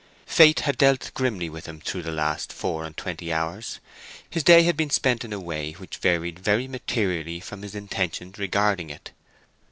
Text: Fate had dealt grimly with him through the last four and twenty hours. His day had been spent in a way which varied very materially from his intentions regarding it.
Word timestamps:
Fate 0.25 0.61
had 0.61 0.79
dealt 0.79 1.11
grimly 1.13 1.47
with 1.47 1.67
him 1.67 1.79
through 1.79 2.01
the 2.01 2.11
last 2.11 2.51
four 2.51 2.85
and 2.85 2.97
twenty 2.97 3.31
hours. 3.31 3.79
His 4.27 4.43
day 4.43 4.63
had 4.63 4.75
been 4.75 4.89
spent 4.89 5.23
in 5.23 5.31
a 5.31 5.39
way 5.39 5.73
which 5.73 5.97
varied 5.97 6.39
very 6.39 6.67
materially 6.67 7.39
from 7.39 7.61
his 7.61 7.75
intentions 7.75 8.39
regarding 8.39 8.89
it. 8.89 9.11